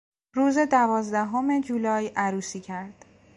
[0.33, 3.05] روز دوازدهم جولای عروسی کرد.